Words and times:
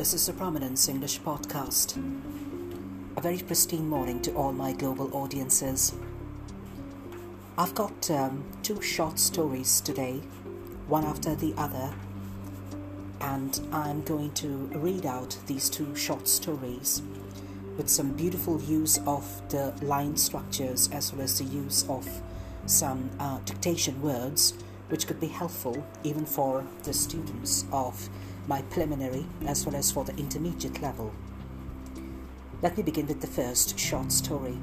This 0.00 0.14
is 0.14 0.30
a 0.30 0.32
Prominence 0.32 0.88
English 0.88 1.20
podcast. 1.20 1.98
A 3.18 3.20
very 3.20 3.36
pristine 3.36 3.86
morning 3.86 4.22
to 4.22 4.32
all 4.32 4.50
my 4.50 4.72
global 4.72 5.14
audiences. 5.14 5.92
I've 7.58 7.74
got 7.74 8.10
um, 8.10 8.42
two 8.62 8.80
short 8.80 9.18
stories 9.18 9.82
today, 9.82 10.22
one 10.88 11.04
after 11.04 11.34
the 11.34 11.52
other, 11.58 11.92
and 13.20 13.60
I'm 13.72 14.00
going 14.00 14.32
to 14.36 14.48
read 14.72 15.04
out 15.04 15.36
these 15.46 15.68
two 15.68 15.94
short 15.94 16.26
stories 16.26 17.02
with 17.76 17.90
some 17.90 18.14
beautiful 18.14 18.58
use 18.62 18.98
of 19.06 19.26
the 19.50 19.74
line 19.82 20.16
structures 20.16 20.88
as 20.92 21.12
well 21.12 21.20
as 21.20 21.38
the 21.38 21.44
use 21.44 21.86
of 21.90 22.08
some 22.64 23.10
uh, 23.18 23.38
dictation 23.44 24.00
words, 24.00 24.54
which 24.88 25.06
could 25.06 25.20
be 25.20 25.28
helpful 25.28 25.86
even 26.04 26.24
for 26.24 26.64
the 26.84 26.94
students 26.94 27.66
of 27.70 28.08
my 28.50 28.62
preliminary 28.62 29.24
as 29.46 29.64
well 29.64 29.76
as 29.76 29.92
for 29.92 30.04
the 30.04 30.16
intermediate 30.16 30.82
level. 30.82 31.12
Let 32.60 32.76
me 32.76 32.82
begin 32.82 33.06
with 33.06 33.20
the 33.20 33.28
first 33.28 33.78
short 33.78 34.10
story. 34.10 34.58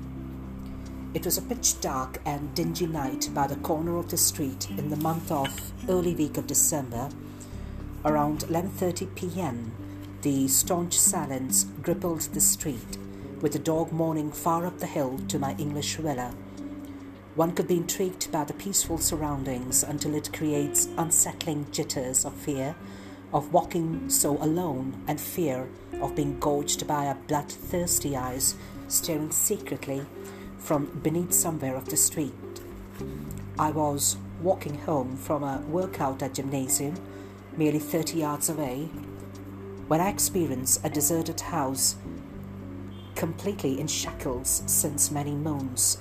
It 1.13 1.23
was 1.23 1.37
a 1.37 1.41
pitch 1.41 1.79
dark 1.79 2.19
and 2.25 2.53
dingy 2.53 2.85
night 2.85 3.29
by 3.33 3.47
the 3.47 3.55
corner 3.55 3.97
of 3.97 4.09
the 4.09 4.17
street 4.17 4.69
in 4.71 4.89
the 4.89 4.97
month 4.97 5.31
of 5.31 5.49
early 5.87 6.13
week 6.13 6.37
of 6.37 6.47
December. 6.47 7.09
Around 8.03 8.41
11:30 8.41 9.15
p.m., 9.15 9.71
the 10.21 10.49
staunch 10.49 10.99
silence 10.99 11.65
rippled 11.87 12.21
the 12.33 12.41
street, 12.41 12.97
with 13.41 13.53
the 13.53 13.67
dog 13.71 13.93
mourning 13.93 14.31
far 14.33 14.65
up 14.65 14.79
the 14.79 14.93
hill 14.97 15.17
to 15.29 15.39
my 15.39 15.55
English 15.57 15.95
villa. 15.95 16.29
One 17.35 17.53
could 17.53 17.67
be 17.67 17.77
intrigued 17.77 18.31
by 18.31 18.43
the 18.43 18.59
peaceful 18.65 18.97
surroundings 18.97 19.83
until 19.83 20.13
it 20.15 20.33
creates 20.33 20.89
unsettling 20.97 21.67
jitters 21.71 22.25
of 22.25 22.33
fear 22.33 22.75
of 23.33 23.51
walking 23.51 24.09
so 24.09 24.37
alone 24.37 25.03
and 25.07 25.19
fear 25.19 25.67
of 26.01 26.15
being 26.15 26.39
gouged 26.39 26.87
by 26.87 27.05
a 27.05 27.15
bloodthirsty 27.15 28.15
eyes 28.15 28.55
staring 28.87 29.31
secretly 29.31 30.05
from 30.57 30.85
beneath 31.03 31.33
somewhere 31.33 31.75
of 31.75 31.89
the 31.89 31.97
street. 31.97 32.33
I 33.59 33.71
was 33.71 34.17
walking 34.41 34.77
home 34.79 35.17
from 35.17 35.43
a 35.43 35.61
workout 35.67 36.21
at 36.21 36.35
gymnasium, 36.35 36.95
merely 37.55 37.79
30 37.79 38.19
yards 38.19 38.49
away, 38.49 38.89
when 39.87 40.01
I 40.01 40.09
experienced 40.09 40.85
a 40.85 40.89
deserted 40.89 41.39
house 41.39 41.95
completely 43.15 43.79
in 43.79 43.87
shackles 43.87 44.61
since 44.67 45.11
many 45.11 45.31
moons. 45.31 45.97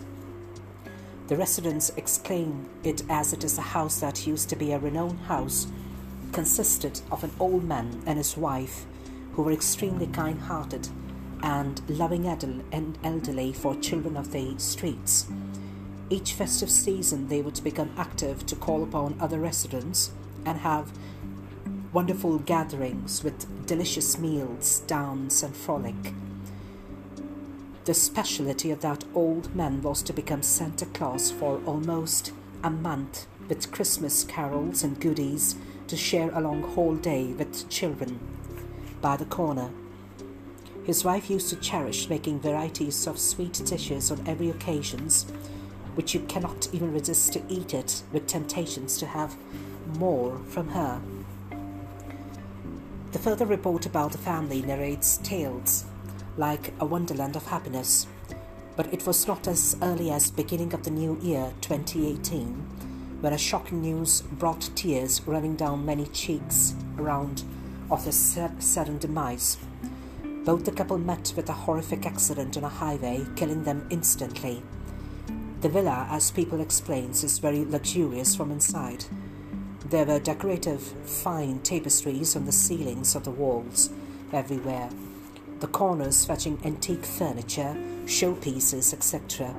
The 1.29 1.37
residents 1.37 1.91
explain 1.97 2.69
it 2.85 3.03
as 3.09 3.33
it 3.33 3.43
is 3.43 3.59
a 3.59 3.63
house 3.63 4.01
that 4.01 4.27
used 4.27 4.49
to 4.51 4.57
be 4.57 4.73
a 4.73 4.79
renowned 4.79 5.19
house 5.21 5.67
consisted 6.37 7.01
of 7.11 7.25
an 7.25 7.31
old 7.41 7.65
man 7.65 8.03
and 8.05 8.19
his 8.19 8.37
wife 8.37 8.85
who 9.33 9.43
were 9.43 9.53
extremely 9.53 10.07
kind 10.07 10.39
hearted 10.39 10.87
and 11.43 11.81
loving 11.89 12.27
and 12.27 12.99
elderly 13.03 13.55
for 13.55 13.75
children 13.77 14.19
of 14.19 14.33
the 14.33 14.55
streets. 14.59 15.29
Each 16.11 16.35
festive 16.35 16.69
season, 16.69 17.29
they 17.29 17.41
would 17.41 17.65
become 17.65 17.91
active 17.97 18.45
to 18.45 18.55
call 18.55 18.83
upon 18.83 19.17
other 19.19 19.41
residents 19.41 20.13
and 20.45 20.59
have 20.59 20.93
wonderful 21.95 22.39
gatherings 22.41 23.25
with 23.25 23.67
delicious 23.67 24.19
meals, 24.19 24.81
dance, 24.81 25.43
and 25.43 25.57
frolic. 25.57 26.13
The 27.87 27.95
specialty 27.95 28.71
of 28.71 28.83
that 28.83 29.05
old 29.15 29.57
man 29.57 29.81
was 29.81 30.03
to 30.03 30.13
become 30.13 30.43
Santa 30.43 30.85
Claus 30.85 31.31
for 31.31 31.63
almost 31.65 32.33
a 32.63 32.69
month 32.69 33.27
with 33.49 33.73
Christmas 33.73 34.23
carols 34.25 34.83
and 34.83 35.01
goodies 35.01 35.57
to 35.89 35.97
share 35.97 36.31
a 36.31 36.41
long 36.41 36.63
whole 36.63 36.97
day 36.97 37.27
with 37.33 37.69
children 37.69 38.19
by 39.01 39.17
the 39.17 39.25
corner. 39.25 39.71
His 40.85 41.05
wife 41.05 41.31
used 41.31 41.49
to 41.51 41.57
cherish 41.57 42.09
making 42.09 42.41
varieties 42.41 43.07
of 43.07 43.19
sweet 43.19 43.61
dishes 43.65 44.11
on 44.11 44.27
every 44.27 44.51
occasions, 44.51 45.25
which 45.95 46.15
you 46.15 46.21
cannot 46.21 46.69
even 46.73 46.93
resist 46.93 47.33
to 47.33 47.43
eat 47.49 47.75
it 47.75 48.03
with 48.13 48.27
temptations 48.27 48.99
to 48.99 49.07
have 49.07 49.37
more 49.99 50.39
from 50.49 50.69
her. 50.69 51.01
The 53.13 53.19
further 53.19 53.47
report 53.47 53.87
about 53.87 54.13
the 54.13 54.19
family 54.19 54.63
narrates 54.63 55.19
tales 55.19 55.85
like 56.37 56.73
a 56.81 56.87
wonderland 56.87 57.35
of 57.35 57.47
happiness, 57.47 58.07
but 58.77 58.93
it 58.93 59.07
was 59.07 59.27
not 59.27 59.49
as 59.49 59.77
early 59.83 60.11
as 60.11 60.31
beginning 60.31 60.75
of 60.75 60.85
the 60.85 60.91
new 60.91 61.19
year 61.23 61.53
2018 61.63 62.96
when 63.27 63.33
a 63.33 63.39
shocking 63.39 63.83
news 63.83 64.21
brought 64.21 64.71
tears 64.77 65.21
running 65.27 65.57
down 65.57 65.85
many 65.85 66.07
cheeks 66.07 66.77
around 66.97 67.43
of 67.91 68.05
the 68.05 68.13
sudden 68.13 68.99
demise. 68.99 69.57
Both 70.45 70.65
the 70.65 70.71
couple 70.71 70.97
met 70.97 71.33
with 71.35 71.49
a 71.49 71.53
horrific 71.53 72.07
accident 72.07 72.57
on 72.57 72.63
a 72.63 72.69
highway, 72.69 73.27
killing 73.35 73.65
them 73.65 73.85
instantly. 73.91 74.63
The 75.61 75.69
villa, 75.69 76.07
as 76.09 76.31
people 76.31 76.61
explains, 76.61 77.25
is 77.25 77.41
very 77.41 77.65
luxurious 77.65 78.37
from 78.37 78.53
inside. 78.53 79.07
There 79.87 80.07
were 80.07 80.21
decorative, 80.21 80.81
fine 80.81 81.59
tapestries 81.65 82.37
on 82.37 82.47
the 82.47 82.53
ceilings 82.53 83.17
of 83.17 83.25
the 83.25 83.33
walls 83.33 83.91
everywhere, 84.33 84.89
the 85.59 85.67
corners 85.67 86.25
fetching 86.25 86.61
antique 86.63 87.05
furniture, 87.05 87.77
showpieces, 88.05 88.93
etc., 88.93 89.53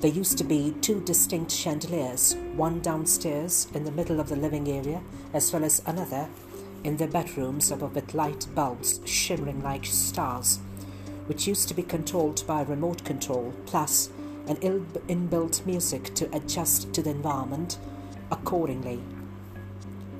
there 0.00 0.10
used 0.10 0.36
to 0.38 0.44
be 0.44 0.74
two 0.80 1.00
distinct 1.00 1.50
chandeliers, 1.50 2.36
one 2.56 2.80
downstairs 2.80 3.68
in 3.74 3.84
the 3.84 3.92
middle 3.92 4.20
of 4.20 4.28
the 4.28 4.36
living 4.36 4.68
area, 4.68 5.00
as 5.32 5.52
well 5.52 5.64
as 5.64 5.82
another 5.86 6.28
in 6.82 6.96
the 6.96 7.06
bedrooms 7.06 7.70
above 7.70 7.94
with 7.94 8.12
light 8.14 8.46
bulbs 8.54 9.00
shimmering 9.06 9.62
like 9.62 9.86
stars, 9.86 10.58
which 11.26 11.46
used 11.46 11.68
to 11.68 11.74
be 11.74 11.82
controlled 11.82 12.46
by 12.46 12.62
remote 12.62 13.04
control, 13.04 13.54
plus 13.66 14.10
an 14.46 14.56
inbuilt 14.56 15.64
music 15.64 16.14
to 16.14 16.34
adjust 16.36 16.92
to 16.92 17.02
the 17.02 17.10
environment 17.10 17.78
accordingly. 18.30 19.00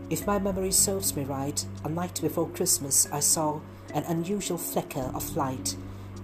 If 0.08 0.26
my 0.26 0.38
memory 0.38 0.70
serves 0.70 1.14
me 1.14 1.24
right, 1.24 1.64
a 1.84 1.88
night 1.88 2.20
before 2.22 2.48
Christmas 2.48 3.08
I 3.12 3.20
saw 3.20 3.60
an 3.92 4.04
unusual 4.04 4.58
flicker 4.58 5.10
of 5.14 5.36
light 5.36 5.76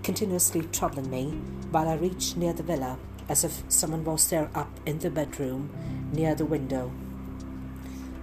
continuously 0.03 0.63
troubling 0.73 1.11
me 1.11 1.31
while 1.71 1.89
I 1.89 1.95
reached 1.95 2.37
near 2.37 2.53
the 2.53 2.63
villa 2.63 2.99
as 3.31 3.45
if 3.45 3.63
someone 3.69 4.05
was 4.05 4.29
there 4.29 4.51
up 4.57 4.69
in 4.85 4.99
the 4.99 5.09
bedroom 5.09 5.71
near 6.13 6.35
the 6.35 6.45
window. 6.45 6.91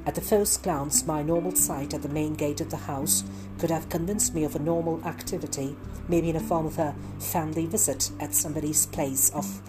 At 0.06 0.16
the 0.16 0.22
first 0.22 0.64
glance, 0.64 1.08
my 1.08 1.24
normal 1.24 1.56
sight 1.56 1.94
at 1.94 2.02
the 2.02 2.10
main 2.10 2.34
gate 2.34 2.60
of 2.60 2.70
the 2.70 2.78
house 2.78 3.24
could 3.58 3.72
have 3.72 3.90
convinced 3.90 4.36
me 4.36 4.44
of 4.44 4.56
a 4.56 4.60
normal 4.60 5.02
activity, 5.06 5.78
maybe 6.10 6.30
in 6.30 6.36
the 6.36 6.44
form 6.44 6.66
of 6.66 6.78
a 6.78 6.94
family 7.20 7.66
visit 7.66 8.12
at 8.20 8.36
somebody's 8.36 8.86
place 8.86 9.30
of, 9.30 9.62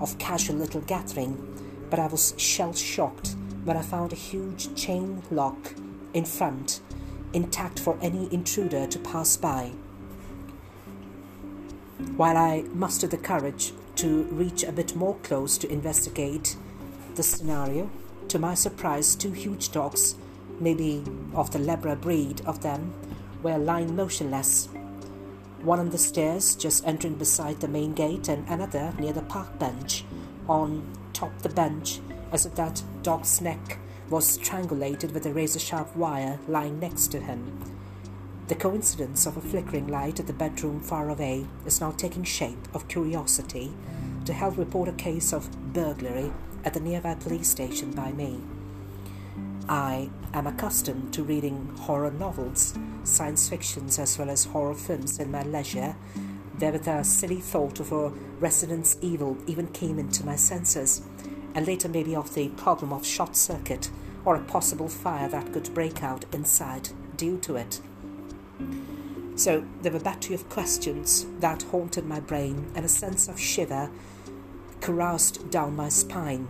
of 0.00 0.18
casual 0.18 0.56
little 0.56 0.80
gathering, 0.82 1.38
but 1.88 2.00
I 2.00 2.08
was 2.08 2.34
shell 2.36 2.74
shocked 2.74 3.36
when 3.64 3.76
I 3.76 3.82
found 3.82 4.12
a 4.12 4.16
huge 4.16 4.74
chain 4.74 5.22
lock 5.30 5.74
in 6.12 6.24
front, 6.24 6.80
intact 7.32 7.78
for 7.78 7.96
any 8.02 8.32
intruder 8.34 8.88
to 8.88 8.98
pass 8.98 9.36
by. 9.36 9.70
While 12.16 12.36
I 12.36 12.62
mustered 12.72 13.12
the 13.12 13.16
courage 13.16 13.72
to 14.02 14.24
reach 14.32 14.64
a 14.64 14.72
bit 14.72 14.96
more 14.96 15.14
close 15.22 15.56
to 15.56 15.70
investigate 15.70 16.56
the 17.14 17.22
scenario. 17.22 17.88
To 18.26 18.38
my 18.40 18.54
surprise, 18.54 19.14
two 19.14 19.30
huge 19.30 19.70
dogs, 19.70 20.16
maybe 20.58 21.04
of 21.34 21.52
the 21.52 21.60
Labra 21.60 22.00
breed 22.00 22.40
of 22.44 22.62
them, 22.62 22.92
were 23.44 23.58
lying 23.58 23.94
motionless. 23.94 24.66
One 25.62 25.78
on 25.78 25.90
the 25.90 25.98
stairs, 25.98 26.56
just 26.56 26.84
entering 26.84 27.14
beside 27.14 27.60
the 27.60 27.68
main 27.68 27.92
gate, 27.92 28.26
and 28.26 28.44
another 28.48 28.92
near 28.98 29.12
the 29.12 29.22
park 29.22 29.56
bench, 29.60 30.04
on 30.48 30.82
top 31.12 31.38
the 31.42 31.50
bench, 31.50 32.00
as 32.32 32.44
if 32.44 32.56
that 32.56 32.82
dog's 33.04 33.40
neck 33.40 33.78
was 34.10 34.26
strangulated 34.26 35.12
with 35.12 35.26
a 35.26 35.32
razor 35.32 35.60
sharp 35.60 35.94
wire 35.94 36.40
lying 36.48 36.80
next 36.80 37.12
to 37.12 37.20
him. 37.20 37.56
The 38.52 38.58
coincidence 38.58 39.24
of 39.24 39.38
a 39.38 39.40
flickering 39.40 39.88
light 39.88 40.20
at 40.20 40.26
the 40.26 40.34
bedroom 40.34 40.78
far 40.78 41.08
away 41.08 41.46
is 41.64 41.80
now 41.80 41.92
taking 41.92 42.22
shape 42.22 42.68
of 42.74 42.86
curiosity 42.86 43.72
to 44.26 44.34
help 44.34 44.58
report 44.58 44.90
a 44.90 44.92
case 44.92 45.32
of 45.32 45.72
burglary 45.72 46.30
at 46.62 46.74
the 46.74 46.80
nearby 46.80 47.14
police 47.14 47.48
station 47.48 47.92
by 47.92 48.12
me. 48.12 48.42
I 49.70 50.10
am 50.34 50.46
accustomed 50.46 51.14
to 51.14 51.22
reading 51.24 51.74
horror 51.80 52.10
novels, 52.10 52.74
science 53.04 53.48
fictions, 53.48 53.98
as 53.98 54.18
well 54.18 54.28
as 54.28 54.44
horror 54.44 54.74
films 54.74 55.18
in 55.18 55.30
my 55.30 55.44
leisure. 55.44 55.96
There, 56.58 56.72
with 56.72 56.86
a 56.86 57.04
silly 57.04 57.40
thought 57.40 57.80
of 57.80 57.90
a 57.90 58.10
resident's 58.38 58.98
evil, 59.00 59.38
even 59.46 59.68
came 59.68 59.98
into 59.98 60.26
my 60.26 60.36
senses, 60.36 61.00
and 61.54 61.66
later 61.66 61.88
maybe 61.88 62.14
of 62.14 62.34
the 62.34 62.48
problem 62.50 62.92
of 62.92 63.06
short 63.06 63.34
circuit 63.34 63.88
or 64.26 64.36
a 64.36 64.44
possible 64.44 64.90
fire 64.90 65.30
that 65.30 65.54
could 65.54 65.72
break 65.72 66.02
out 66.02 66.26
inside 66.34 66.90
due 67.16 67.38
to 67.38 67.56
it. 67.56 67.80
So 69.36 69.64
there 69.82 69.92
were 69.92 69.98
a 69.98 70.02
battery 70.02 70.34
of 70.34 70.48
questions 70.48 71.26
that 71.40 71.62
haunted 71.64 72.06
my 72.06 72.20
brain, 72.20 72.70
and 72.74 72.84
a 72.84 72.88
sense 72.88 73.28
of 73.28 73.38
shiver 73.38 73.90
caroused 74.80 75.50
down 75.50 75.76
my 75.76 75.88
spine. 75.88 76.48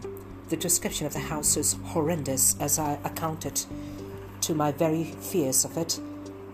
The 0.48 0.56
description 0.56 1.06
of 1.06 1.12
the 1.12 1.20
house 1.20 1.56
was 1.56 1.76
horrendous 1.84 2.56
as 2.60 2.78
I 2.78 2.98
accounted 3.04 3.64
to 4.42 4.54
my 4.54 4.72
very 4.72 5.04
fears 5.04 5.64
of 5.64 5.76
it, 5.78 6.00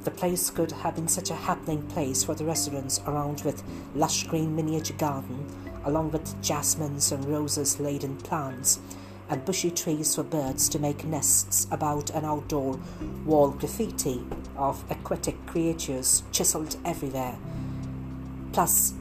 The 0.04 0.10
place 0.12 0.48
could 0.48 0.72
have 0.72 0.94
been 0.94 1.08
such 1.08 1.30
a 1.30 1.34
happening 1.34 1.82
place 1.88 2.24
for 2.24 2.34
the 2.34 2.44
residents 2.44 3.00
around 3.06 3.42
with 3.42 3.62
lush 3.94 4.26
green 4.26 4.54
miniature 4.54 4.96
garden, 4.96 5.46
along 5.84 6.12
with 6.12 6.40
jasmines 6.40 7.12
and 7.12 7.24
roses 7.26 7.80
laden 7.80 8.16
plants, 8.16 8.78
and 9.30 9.44
bushy 9.44 9.70
trees 9.70 10.14
for 10.14 10.22
birds 10.22 10.68
to 10.70 10.78
make 10.78 11.04
nests 11.04 11.66
about 11.70 12.10
an 12.10 12.24
outdoor 12.24 12.78
wall 13.24 13.50
graffiti 13.50 14.22
of 14.56 14.82
aquatic 14.90 15.44
creatures 15.46 16.22
chiseled 16.32 16.76
everywhere. 16.84 17.36
Plus, 18.52 18.94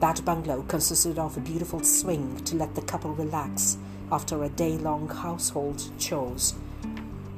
that 0.00 0.24
bungalow 0.24 0.62
consisted 0.62 1.18
of 1.18 1.36
a 1.36 1.40
beautiful 1.40 1.82
swing 1.82 2.42
to 2.44 2.56
let 2.56 2.74
the 2.74 2.82
couple 2.82 3.14
relax 3.14 3.76
after 4.12 4.42
a 4.42 4.48
day 4.48 4.76
long 4.78 5.08
household 5.08 5.82
chores 5.98 6.54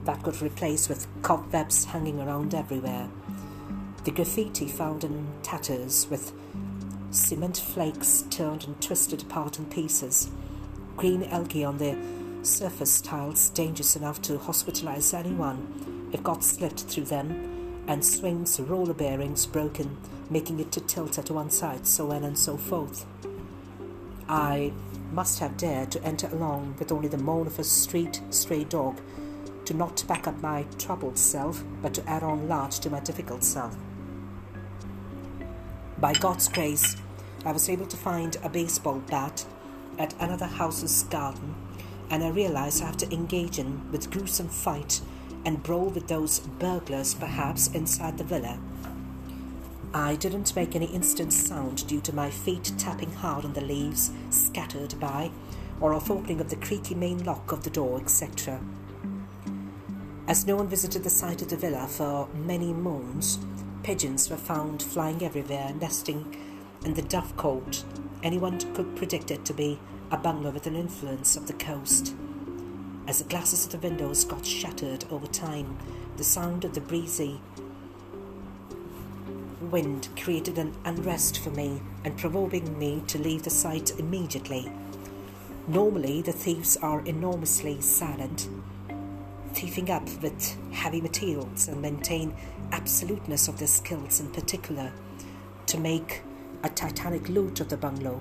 that 0.04 0.22
could 0.22 0.40
replace 0.42 0.88
with 0.88 1.06
cobwebs 1.22 1.84
hanging 1.84 2.20
around 2.20 2.54
everywhere. 2.54 3.08
The 4.04 4.10
graffiti 4.10 4.66
found 4.66 5.04
in 5.04 5.28
tatters 5.42 6.08
with 6.10 6.32
cement 7.10 7.58
flakes 7.58 8.24
turned 8.30 8.64
and 8.64 8.80
twisted 8.80 9.22
apart 9.22 9.58
in 9.58 9.66
pieces, 9.66 10.28
green 10.96 11.22
algae 11.24 11.64
on 11.64 11.78
the 11.78 11.96
surface 12.42 13.00
tiles 13.00 13.50
dangerous 13.50 13.96
enough 13.96 14.20
to 14.22 14.38
hospitalize 14.38 15.14
anyone 15.14 16.10
if 16.12 16.22
got 16.22 16.44
slipped 16.44 16.80
through 16.80 17.04
them, 17.04 17.84
and 17.88 18.04
swings, 18.04 18.60
roller 18.60 18.94
bearings 18.94 19.46
broken, 19.46 19.96
making 20.30 20.60
it 20.60 20.70
to 20.72 20.80
tilt 20.80 21.18
at 21.18 21.30
one 21.30 21.50
side, 21.50 21.86
so 21.86 22.12
on 22.12 22.24
and 22.24 22.38
so 22.38 22.56
forth. 22.56 23.06
I 24.28 24.72
must 25.12 25.40
have 25.40 25.56
dared 25.56 25.90
to 25.92 26.02
enter 26.04 26.28
along 26.28 26.76
with 26.78 26.92
only 26.92 27.08
the 27.08 27.18
moan 27.18 27.46
of 27.46 27.58
a 27.58 27.64
street 27.64 28.20
stray 28.30 28.64
dog 28.64 29.00
to 29.64 29.74
not 29.74 30.06
back 30.06 30.26
up 30.26 30.40
my 30.40 30.64
troubled 30.78 31.18
self, 31.18 31.62
but 31.80 31.94
to 31.94 32.08
add 32.08 32.22
on 32.22 32.48
large 32.48 32.78
to 32.80 32.90
my 32.90 33.00
difficult 33.00 33.44
self. 33.44 33.76
By 35.98 36.14
God's 36.14 36.48
grace, 36.48 36.96
I 37.44 37.52
was 37.52 37.68
able 37.68 37.86
to 37.86 37.96
find 37.96 38.36
a 38.42 38.48
baseball 38.48 39.00
bat 39.08 39.44
at 39.98 40.14
another 40.20 40.46
house's 40.46 41.02
garden, 41.04 41.54
and 42.12 42.22
I 42.22 42.28
realized 42.28 42.82
I 42.82 42.86
have 42.86 42.98
to 42.98 43.12
engage 43.12 43.58
in 43.58 43.90
with 43.90 44.10
gruesome 44.10 44.48
fight 44.48 45.00
and 45.46 45.62
brawl 45.62 45.88
with 45.88 46.08
those 46.08 46.40
burglars 46.40 47.14
perhaps 47.14 47.68
inside 47.68 48.18
the 48.18 48.24
villa. 48.24 48.58
I 49.94 50.16
didn't 50.16 50.54
make 50.54 50.76
any 50.76 50.86
instant 50.86 51.32
sound 51.32 51.86
due 51.86 52.02
to 52.02 52.14
my 52.14 52.30
feet 52.30 52.70
tapping 52.76 53.12
hard 53.12 53.46
on 53.46 53.54
the 53.54 53.62
leaves 53.62 54.12
scattered 54.28 55.00
by, 55.00 55.30
or 55.80 55.94
of 55.94 56.10
opening 56.10 56.40
of 56.40 56.50
the 56.50 56.56
creaky 56.56 56.94
main 56.94 57.24
lock 57.24 57.50
of 57.50 57.64
the 57.64 57.70
door, 57.70 57.98
etc. 57.98 58.60
As 60.28 60.46
no 60.46 60.56
one 60.56 60.68
visited 60.68 61.04
the 61.04 61.10
site 61.10 61.40
of 61.40 61.48
the 61.48 61.56
villa 61.56 61.86
for 61.88 62.28
many 62.34 62.74
moons, 62.74 63.38
pigeons 63.82 64.28
were 64.28 64.36
found 64.36 64.82
flying 64.82 65.22
everywhere, 65.22 65.74
nesting 65.80 66.36
in 66.84 66.92
the 66.92 67.02
dovecote. 67.02 67.84
Anyone 68.22 68.60
could 68.74 68.96
predict 68.96 69.30
it 69.30 69.46
to 69.46 69.54
be 69.54 69.78
a 70.12 70.16
bungalow 70.18 70.50
with 70.50 70.66
an 70.66 70.76
influence 70.76 71.36
of 71.36 71.46
the 71.46 71.54
coast. 71.54 72.14
As 73.08 73.18
the 73.18 73.28
glasses 73.28 73.64
of 73.64 73.72
the 73.72 73.88
windows 73.88 74.24
got 74.24 74.44
shattered 74.44 75.06
over 75.10 75.26
time, 75.26 75.78
the 76.18 76.24
sound 76.24 76.66
of 76.66 76.74
the 76.74 76.82
breezy 76.82 77.40
wind 79.70 80.10
created 80.20 80.58
an 80.58 80.74
unrest 80.84 81.38
for 81.38 81.48
me 81.50 81.80
and 82.04 82.18
provoking 82.18 82.78
me 82.78 83.02
to 83.06 83.18
leave 83.18 83.42
the 83.42 83.50
site 83.50 83.98
immediately. 83.98 84.70
Normally, 85.66 86.20
the 86.20 86.32
thieves 86.32 86.76
are 86.76 87.00
enormously 87.06 87.80
silent, 87.80 88.50
thieving 89.54 89.90
up 89.90 90.06
with 90.20 90.58
heavy 90.72 91.00
materials 91.00 91.68
and 91.68 91.80
maintain 91.80 92.34
absoluteness 92.70 93.48
of 93.48 93.58
their 93.58 93.68
skills 93.68 94.20
in 94.20 94.30
particular 94.30 94.92
to 95.66 95.78
make 95.78 96.20
a 96.64 96.68
titanic 96.68 97.30
loot 97.30 97.60
of 97.60 97.70
the 97.70 97.78
bungalow. 97.78 98.20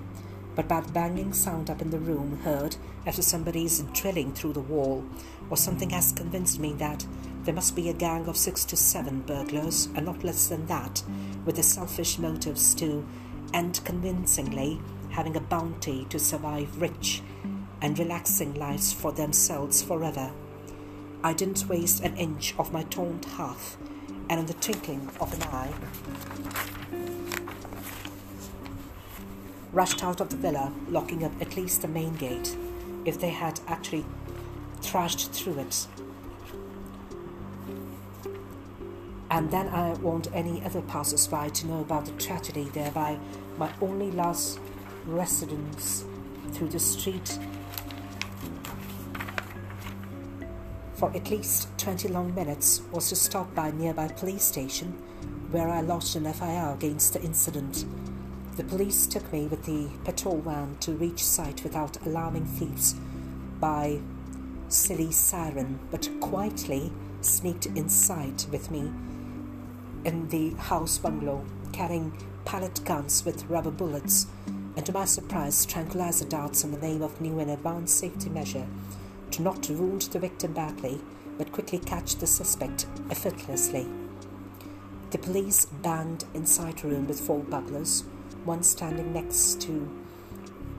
But 0.54 0.68
that 0.68 0.92
banging 0.92 1.32
sound 1.32 1.70
up 1.70 1.80
in 1.80 1.90
the 1.90 1.98
room 1.98 2.38
heard 2.44 2.76
after 3.06 3.22
somebody's 3.22 3.80
drilling 3.94 4.34
through 4.34 4.52
the 4.52 4.60
wall 4.60 5.04
or 5.50 5.56
something 5.56 5.90
has 5.90 6.12
convinced 6.12 6.58
me 6.58 6.72
that 6.74 7.06
there 7.44 7.54
must 7.54 7.74
be 7.74 7.88
a 7.88 7.94
gang 7.94 8.26
of 8.26 8.36
six 8.36 8.64
to 8.66 8.76
seven 8.76 9.22
burglars, 9.22 9.88
and 9.96 10.06
not 10.06 10.22
less 10.22 10.46
than 10.46 10.66
that, 10.66 11.02
with 11.44 11.56
the 11.56 11.62
selfish 11.62 12.18
motives 12.18 12.74
to, 12.76 13.04
and 13.52 13.84
convincingly, 13.84 14.80
having 15.10 15.36
a 15.36 15.40
bounty 15.40 16.04
to 16.06 16.18
survive 16.18 16.80
rich 16.80 17.20
and 17.80 17.98
relaxing 17.98 18.54
lives 18.54 18.92
for 18.92 19.10
themselves 19.10 19.82
forever. 19.82 20.30
I 21.24 21.32
didn't 21.32 21.68
waste 21.68 22.04
an 22.04 22.16
inch 22.16 22.54
of 22.58 22.72
my 22.72 22.84
taunt 22.84 23.24
half, 23.24 23.76
and 24.30 24.38
in 24.38 24.46
the 24.46 24.54
twinkling 24.54 25.10
of 25.20 25.32
an 25.34 25.42
eye, 25.42 25.72
rushed 29.72 30.04
out 30.04 30.20
of 30.20 30.28
the 30.30 30.36
villa, 30.36 30.72
locking 30.88 31.24
up 31.24 31.32
at 31.40 31.56
least 31.56 31.82
the 31.82 31.88
main 31.88 32.14
gate, 32.14 32.56
if 33.04 33.18
they 33.18 33.30
had 33.30 33.60
actually 33.66 34.04
thrashed 34.80 35.32
through 35.32 35.58
it 35.58 35.86
and 39.32 39.50
then 39.50 39.66
I 39.68 39.94
want 39.94 40.28
any 40.34 40.62
other 40.62 40.82
passers-by 40.82 41.48
to 41.48 41.66
know 41.66 41.80
about 41.80 42.04
the 42.04 42.12
tragedy, 42.12 42.64
thereby 42.74 43.18
my 43.56 43.72
only 43.80 44.10
last 44.10 44.60
residence 45.06 46.04
through 46.52 46.68
the 46.68 46.78
street 46.78 47.38
for 50.92 51.10
at 51.16 51.30
least 51.30 51.66
20 51.78 52.08
long 52.08 52.34
minutes 52.34 52.82
was 52.92 53.08
to 53.08 53.16
stop 53.16 53.54
by 53.54 53.68
a 53.68 53.72
nearby 53.72 54.08
police 54.08 54.44
station 54.44 54.88
where 55.50 55.70
I 55.70 55.80
lodged 55.80 56.14
an 56.14 56.30
FIR 56.30 56.74
against 56.74 57.14
the 57.14 57.22
incident. 57.22 57.86
The 58.56 58.64
police 58.64 59.06
took 59.06 59.32
me 59.32 59.46
with 59.46 59.64
the 59.64 59.88
patrol 60.04 60.40
van 60.42 60.76
to 60.80 60.92
reach 60.92 61.24
site 61.24 61.64
without 61.64 62.04
alarming 62.04 62.44
thieves 62.44 62.94
by 63.58 64.00
silly 64.68 65.10
siren, 65.10 65.78
but 65.90 66.08
quietly 66.20 66.92
sneaked 67.22 67.66
inside 67.66 68.44
with 68.50 68.70
me 68.70 68.90
in 70.04 70.28
the 70.28 70.50
house 70.54 70.98
bungalow 70.98 71.44
carrying 71.72 72.12
pellet 72.44 72.84
guns 72.84 73.24
with 73.24 73.46
rubber 73.46 73.70
bullets, 73.70 74.26
and 74.76 74.84
to 74.84 74.92
my 74.92 75.04
surprise, 75.04 75.64
tranquilizer 75.64 76.26
darts 76.26 76.64
in 76.64 76.72
the 76.72 76.78
name 76.78 77.02
of 77.02 77.20
new 77.20 77.38
and 77.38 77.50
advanced 77.50 77.98
safety 77.98 78.28
measure 78.28 78.66
to 79.30 79.42
not 79.42 79.68
wound 79.70 80.02
the 80.02 80.18
victim 80.18 80.52
badly, 80.52 81.00
but 81.38 81.52
quickly 81.52 81.78
catch 81.78 82.16
the 82.16 82.26
suspect 82.26 82.86
effortlessly. 83.10 83.86
The 85.10 85.18
police 85.18 85.64
banged 85.64 86.24
inside 86.34 86.84
room 86.84 87.06
with 87.06 87.20
four 87.20 87.40
buglers, 87.40 88.04
one 88.44 88.62
standing 88.62 89.12
next 89.12 89.60
to 89.62 89.88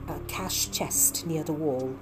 a 0.08 0.18
cash 0.28 0.70
chest 0.70 1.26
near 1.26 1.42
the 1.42 1.52
wall 1.52 1.94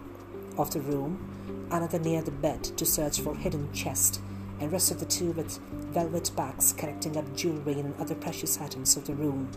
of 0.58 0.72
the 0.72 0.80
room, 0.80 1.66
another 1.70 1.98
near 1.98 2.22
the 2.22 2.30
bed 2.30 2.62
to 2.64 2.84
search 2.84 3.20
for 3.20 3.36
hidden 3.36 3.72
chest 3.72 4.20
and 4.60 4.72
rest 4.72 4.90
of 4.90 5.00
the 5.00 5.06
two 5.06 5.32
with 5.32 5.58
velvet 5.92 6.30
bags 6.36 6.72
connecting 6.72 7.16
up 7.16 7.36
jewellery 7.36 7.78
and 7.80 7.94
other 8.00 8.14
precious 8.14 8.60
items 8.60 8.96
of 8.96 9.06
the 9.06 9.14
room. 9.14 9.48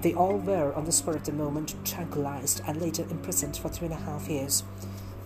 They 0.00 0.14
all 0.14 0.38
were, 0.38 0.72
on 0.74 0.84
the 0.84 0.92
spur 0.92 1.14
of 1.14 1.24
the 1.24 1.32
moment, 1.32 1.76
tranquilized 1.84 2.60
and 2.66 2.80
later 2.80 3.02
imprisoned 3.08 3.56
for 3.56 3.68
three 3.68 3.86
and 3.86 3.94
a 3.94 4.00
half 4.00 4.28
years, 4.28 4.64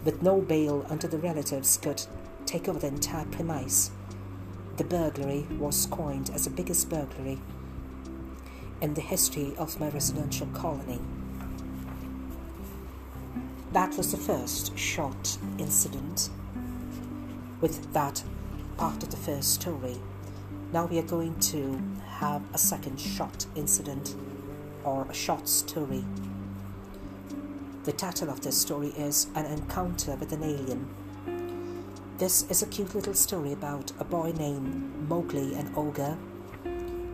with 0.05 0.23
no 0.23 0.41
bail 0.41 0.85
until 0.91 1.11
the 1.11 1.19
relatives 1.19 1.79
could 1.79 2.03
take 2.45 2.69
over 2.69 2.79
the 2.79 2.89
entire 2.89 3.25
premise. 3.27 3.91
The 4.77 4.85
burglary 4.85 5.47
was 5.59 5.87
coined 5.87 6.31
as 6.31 6.45
the 6.45 6.51
biggest 6.51 6.91
burglary 6.91 7.39
in 8.81 8.95
the 8.95 9.01
history 9.01 9.55
of 9.59 9.79
my 9.81 9.89
residential 9.89 10.47
colony. 10.49 11.01
That 13.73 13.97
was 13.97 14.11
the 14.13 14.19
first 14.19 14.77
short 14.79 15.39
incident 15.59 16.31
with 17.61 17.93
that 17.93 18.23
part 18.77 19.03
of 19.03 19.11
the 19.11 19.17
first 19.17 19.55
story. 19.55 19.97
Now 20.73 20.87
we 20.87 20.99
are 20.99 21.03
going 21.03 21.39
to 21.41 21.81
have 22.19 22.43
a 22.53 22.59
second 22.59 22.99
short 22.99 23.47
incident 23.55 24.15
or 24.85 25.07
a 25.09 25.15
short 25.15 25.49
story. 25.49 26.05
The 27.85 27.93
title 27.93 28.31
of 28.31 28.41
this 28.41 28.59
story 28.59 28.89
is 28.97 29.29
An 29.35 29.47
Encounter 29.47 30.17
with 30.17 30.33
an 30.33 30.43
Alien. 30.43 30.89
This 32.19 32.45
is 32.51 32.63
a 32.63 32.67
cute 32.67 32.95
little 32.95 33.15
story 33.15 33.53
about 33.53 33.93
a 34.01 34.05
boy 34.05 34.33
named 34.39 35.09
Mowgli 35.09 35.55
and 35.55 35.71
Ogre, 35.77 36.17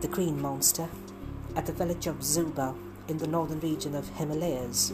the 0.01 0.07
green 0.07 0.41
monster, 0.41 0.87
at 1.55 1.65
the 1.65 1.73
village 1.73 2.07
of 2.07 2.23
Zuba 2.23 2.75
in 3.07 3.17
the 3.17 3.27
northern 3.27 3.59
region 3.59 3.95
of 3.95 4.09
Himalayas. 4.17 4.93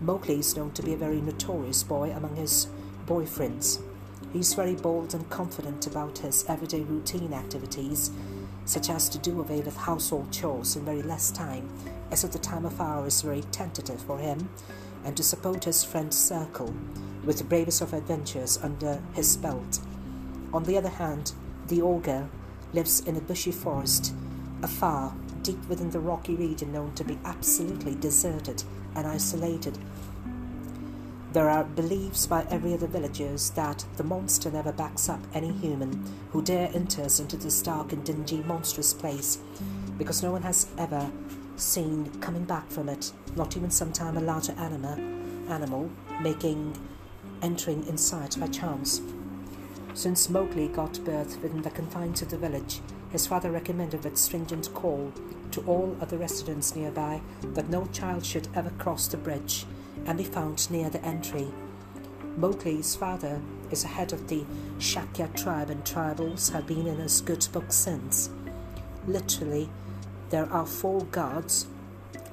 Mowgli 0.00 0.38
is 0.38 0.56
known 0.56 0.72
to 0.72 0.82
be 0.82 0.92
a 0.92 0.96
very 0.96 1.20
notorious 1.20 1.82
boy 1.82 2.10
among 2.10 2.36
his 2.36 2.68
boyfriends 3.06 3.80
He's 4.32 4.54
very 4.54 4.74
bold 4.74 5.14
and 5.14 5.28
confident 5.30 5.86
about 5.86 6.18
his 6.18 6.44
everyday 6.48 6.82
routine 6.82 7.32
activities, 7.32 8.10
such 8.64 8.90
as 8.90 9.08
to 9.08 9.18
do 9.18 9.40
away 9.40 9.60
with 9.60 9.76
household 9.76 10.32
chores 10.32 10.76
in 10.76 10.84
very 10.84 11.02
less 11.02 11.30
time, 11.30 11.68
as 12.10 12.24
if 12.24 12.32
the 12.32 12.38
time 12.38 12.66
of 12.66 12.80
hour 12.80 13.06
is 13.06 13.22
very 13.22 13.42
tentative 13.50 14.00
for 14.02 14.18
him, 14.18 14.50
and 15.04 15.16
to 15.16 15.22
support 15.22 15.64
his 15.64 15.84
friend 15.84 16.12
circle 16.12 16.74
with 17.24 17.38
the 17.38 17.44
bravest 17.44 17.80
of 17.80 17.94
adventures 17.94 18.58
under 18.62 19.00
his 19.14 19.36
belt. 19.36 19.80
On 20.52 20.64
the 20.64 20.76
other 20.76 20.88
hand, 20.88 21.32
the 21.68 21.80
ogre 21.80 22.28
lives 22.72 23.00
in 23.00 23.16
a 23.16 23.20
bushy 23.20 23.52
forest, 23.52 24.12
afar, 24.62 25.14
deep 25.46 25.68
within 25.68 25.90
the 25.90 26.00
rocky 26.00 26.34
region 26.34 26.72
known 26.72 26.92
to 26.96 27.04
be 27.04 27.16
absolutely 27.24 27.94
deserted 27.94 28.64
and 28.96 29.06
isolated. 29.06 29.78
There 31.32 31.48
are 31.48 31.62
beliefs 31.62 32.26
by 32.26 32.44
every 32.50 32.74
other 32.74 32.88
villagers 32.88 33.50
that 33.50 33.84
the 33.96 34.02
monster 34.02 34.50
never 34.50 34.72
backs 34.72 35.08
up 35.08 35.20
any 35.34 35.52
human 35.52 36.04
who 36.32 36.42
dare 36.42 36.68
enters 36.74 37.20
into 37.20 37.36
this 37.36 37.62
dark 37.62 37.92
and 37.92 38.04
dingy 38.04 38.42
monstrous 38.42 38.92
place, 38.92 39.38
because 39.96 40.20
no 40.20 40.32
one 40.32 40.42
has 40.42 40.66
ever 40.78 41.12
seen 41.54 42.10
coming 42.20 42.44
back 42.44 42.68
from 42.68 42.88
it, 42.88 43.12
not 43.36 43.56
even 43.56 43.70
sometime 43.70 44.16
a 44.16 44.20
larger 44.20 44.52
animal, 44.52 44.98
animal 45.48 45.88
making 46.22 46.76
entering 47.42 47.86
inside 47.86 48.34
by 48.40 48.48
chance. 48.48 49.00
Since 49.94 50.28
Mowgli 50.28 50.68
got 50.68 51.04
birth 51.04 51.40
within 51.40 51.62
the 51.62 51.70
confines 51.70 52.20
of 52.20 52.30
the 52.30 52.36
village, 52.36 52.80
his 53.16 53.26
father 53.26 53.50
recommended 53.50 54.04
with 54.04 54.18
stringent 54.18 54.68
call 54.74 55.10
to 55.50 55.62
all 55.62 55.96
other 56.02 56.18
residents 56.18 56.76
nearby 56.76 57.18
that 57.54 57.70
no 57.70 57.86
child 57.86 58.22
should 58.22 58.46
ever 58.54 58.68
cross 58.76 59.08
the 59.08 59.16
bridge 59.16 59.64
and 60.04 60.18
be 60.18 60.24
found 60.24 60.70
near 60.70 60.90
the 60.90 61.02
entry. 61.02 61.48
Mowgli's 62.36 62.94
father 62.94 63.40
is 63.70 63.84
a 63.84 63.88
head 63.88 64.12
of 64.12 64.28
the 64.28 64.44
Shakya 64.78 65.34
tribe, 65.34 65.70
and 65.70 65.82
tribals 65.82 66.52
have 66.52 66.66
been 66.66 66.86
in 66.86 66.96
his 66.96 67.22
good 67.22 67.48
book 67.54 67.72
since. 67.72 68.28
Literally, 69.06 69.70
there 70.28 70.52
are 70.52 70.66
four 70.66 71.00
guards 71.06 71.68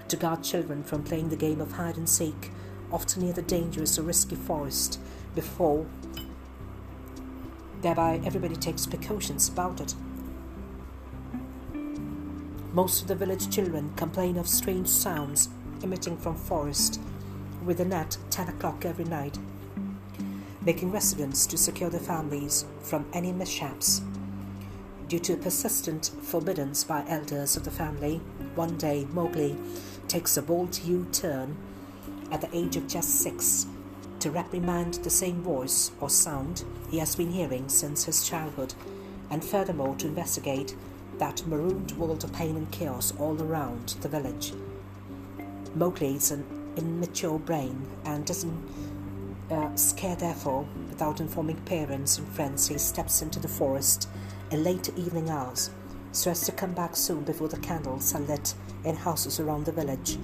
to 0.10 0.18
guard 0.18 0.44
children 0.44 0.84
from 0.84 1.04
playing 1.04 1.30
the 1.30 1.38
game 1.38 1.62
of 1.62 1.72
hide 1.72 1.96
and 1.96 2.10
seek, 2.10 2.52
often 2.92 3.24
near 3.24 3.32
the 3.32 3.42
dangerous 3.42 3.98
or 3.98 4.02
risky 4.02 4.36
forest, 4.36 5.00
before. 5.34 5.86
Thereby, 7.82 8.20
everybody 8.25 8.58
takes 8.58 8.86
precautions 8.86 9.48
about 9.48 9.80
it. 9.80 9.96
Most 12.74 13.03
of 13.03 13.08
the 13.08 13.13
village 13.13 13.53
children 13.53 13.94
complain 13.96 14.36
of 14.36 14.48
strange 14.48 14.88
sounds 14.88 15.48
emitting 15.84 16.18
from 16.18 16.36
forest 16.36 17.00
With 17.60 17.77
within 17.77 17.94
at 17.94 18.18
10 18.32 18.50
o'clock 18.50 18.84
every 18.84 19.06
night, 19.06 19.38
making 20.65 20.92
residents 20.92 21.46
to 21.46 21.58
secure 21.58 21.92
their 21.92 22.00
families 22.00 22.65
from 22.82 23.06
any 23.13 23.32
mishaps. 23.32 24.01
Due 25.08 25.20
to 25.20 25.38
persistent 25.38 26.10
forbiddance 26.24 26.84
by 26.84 27.06
elders 27.08 27.56
of 27.56 27.63
the 27.63 27.70
family, 27.70 28.18
one 28.56 28.75
day 28.77 29.06
Mowgli 29.13 29.56
takes 30.08 30.36
a 30.36 30.42
bold 30.42 30.80
U 30.84 31.06
turn 31.12 31.56
at 32.32 32.42
the 32.42 32.58
age 32.58 32.75
of 32.75 32.88
just 32.88 33.20
six 33.20 33.68
to 34.20 34.32
reprimand 34.32 34.96
the 34.96 35.12
same 35.12 35.44
voice 35.44 35.92
or 36.01 36.10
sound 36.10 36.63
he 36.89 36.98
has 36.98 37.15
been 37.15 37.34
hearing 37.34 37.70
since 37.70 38.06
his 38.06 38.27
childhood, 38.27 38.74
and 39.30 39.46
furthermore 39.46 39.96
to 39.98 40.08
investigate 40.08 40.75
that 41.20 41.46
marooned 41.48 41.91
world 41.93 42.24
of 42.24 42.34
pain 42.34 42.55
and 42.55 42.72
chaos 42.72 43.13
all 43.20 43.41
around 43.41 43.89
the 44.01 44.10
village. 44.10 44.53
Mowgli 45.75 46.15
is 46.15 46.32
an 46.32 46.46
immature 46.77 47.39
brain 47.39 47.88
and 48.05 48.25
doesn't 48.25 48.70
uh, 49.51 49.75
scare 49.75 50.15
therefore 50.15 50.65
without 50.89 51.20
informing 51.20 51.58
parents 51.58 52.17
and 52.17 52.27
friends 52.29 52.67
he 52.67 52.77
steps 52.77 53.22
into 53.22 53.39
the 53.39 53.48
forest 53.48 54.08
in 54.51 54.63
late 54.63 54.89
evening 54.96 55.29
hours 55.29 55.70
so 56.12 56.32
as 56.32 56.41
to 56.46 56.51
come 56.51 56.74
back 56.74 56.96
soon 56.96 57.24
before 57.24 57.48
the 57.48 57.58
candles 57.58 58.13
are 58.15 58.22
lit 58.22 58.53
in 58.84 58.96
houses 58.96 59.39
around 59.39 59.65
the 59.65 59.72
village. 59.72 60.17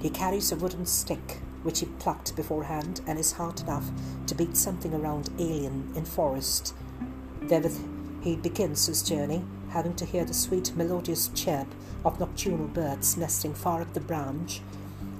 He 0.00 0.10
carries 0.10 0.50
a 0.50 0.56
wooden 0.56 0.86
stick 0.86 1.40
which 1.62 1.80
he 1.80 1.86
plucked 1.98 2.34
beforehand 2.36 3.02
and 3.06 3.18
is 3.18 3.32
hard 3.32 3.60
enough 3.60 3.90
to 4.26 4.34
beat 4.34 4.56
something 4.56 4.94
around 4.94 5.30
alien 5.38 5.92
in 5.94 6.04
forest. 6.06 6.74
Therewith 7.42 7.78
he 8.22 8.36
begins 8.36 8.86
his 8.86 9.02
journey, 9.02 9.44
having 9.70 9.94
to 9.94 10.04
hear 10.04 10.24
the 10.24 10.34
sweet 10.34 10.74
melodious 10.76 11.28
chirp 11.28 11.68
of 12.04 12.20
nocturnal 12.20 12.68
birds 12.68 13.16
nesting 13.16 13.54
far 13.54 13.82
up 13.82 13.92
the 13.92 14.00
branch 14.00 14.60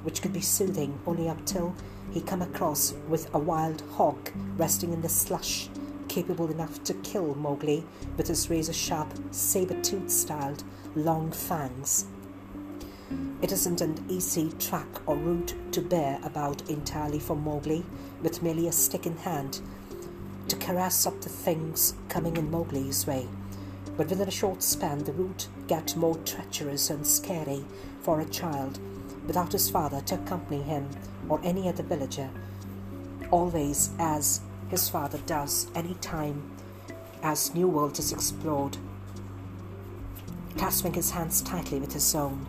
which 0.03 0.23
could 0.23 0.33
be 0.33 0.41
soothing 0.41 0.99
only 1.07 1.29
up 1.29 1.45
till 1.45 1.75
he 2.13 2.21
come 2.21 2.43
across 2.43 2.95
with 3.09 3.33
a 3.35 3.39
wild 3.39 3.83
hog 3.93 4.31
resting 4.57 4.93
in 4.93 5.03
the 5.03 5.09
slush, 5.09 5.69
capable 6.09 6.51
enough 6.51 6.83
to 6.85 6.95
kill 6.95 7.35
Mowgli 7.35 7.85
with 8.17 8.29
his 8.29 8.51
razor 8.51 8.73
sharp, 8.73 9.13
saber 9.31 9.81
tooth 9.83 10.11
styled 10.11 10.65
long 10.97 11.31
fangs. 11.31 12.07
It 13.43 13.53
isn't 13.53 13.81
an 13.81 14.05
easy 14.09 14.51
track 14.59 14.89
or 15.07 15.17
route 15.17 15.55
to 15.73 15.81
bear 15.81 16.19
about 16.25 16.69
entirely 16.69 17.19
for 17.19 17.37
Mowgli, 17.37 17.85
with 18.23 18.43
merely 18.43 18.69
a 18.69 18.73
stick 18.73 19.07
in 19.07 19.17
hand 19.19 19.61
to 20.49 20.57
caress 20.57 21.07
up 21.07 21.21
the 21.21 21.29
things 21.29 21.95
coming 22.09 22.37
in 22.37 22.51
Mowgli's 22.51 23.07
way. 23.07 23.29
But 24.01 24.09
within 24.09 24.29
a 24.29 24.31
short 24.31 24.63
span, 24.63 25.05
the 25.05 25.13
route 25.13 25.47
got 25.69 25.95
more 25.95 26.17
treacherous 26.25 26.89
and 26.89 27.07
scary 27.07 27.67
for 28.01 28.19
a 28.19 28.25
child 28.25 28.79
without 29.27 29.53
his 29.53 29.69
father 29.69 30.01
to 30.01 30.15
accompany 30.15 30.63
him 30.63 30.89
or 31.29 31.39
any 31.45 31.69
other 31.69 31.83
villager, 31.83 32.31
always 33.31 33.91
as 33.99 34.41
his 34.69 34.89
father 34.89 35.19
does 35.27 35.67
any 35.75 35.93
time 35.97 36.51
as 37.23 37.55
New 37.55 37.69
World 37.69 37.99
is 37.99 38.11
explored, 38.11 38.79
clasping 40.57 40.95
his 40.95 41.11
hands 41.11 41.43
tightly 41.43 41.79
with 41.79 41.93
his 41.93 42.15
own. 42.15 42.47